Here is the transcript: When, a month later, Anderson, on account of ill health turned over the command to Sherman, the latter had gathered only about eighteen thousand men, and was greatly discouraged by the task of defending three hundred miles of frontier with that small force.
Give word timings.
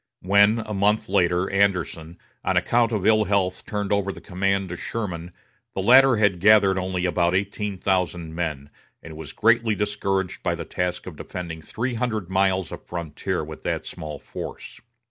When, 0.23 0.57
a 0.65 0.73
month 0.73 1.07
later, 1.07 1.47
Anderson, 1.51 2.17
on 2.43 2.57
account 2.57 2.91
of 2.91 3.05
ill 3.05 3.25
health 3.25 3.67
turned 3.67 3.91
over 3.91 4.11
the 4.11 4.19
command 4.19 4.69
to 4.69 4.75
Sherman, 4.75 5.31
the 5.75 5.81
latter 5.83 6.15
had 6.15 6.39
gathered 6.39 6.79
only 6.79 7.05
about 7.05 7.35
eighteen 7.35 7.77
thousand 7.77 8.33
men, 8.33 8.71
and 9.03 9.15
was 9.15 9.31
greatly 9.31 9.75
discouraged 9.75 10.41
by 10.41 10.55
the 10.55 10.65
task 10.65 11.05
of 11.05 11.17
defending 11.17 11.61
three 11.61 11.93
hundred 11.93 12.31
miles 12.31 12.71
of 12.71 12.83
frontier 12.83 13.43
with 13.43 13.61
that 13.61 13.85
small 13.85 14.17
force. 14.17 14.81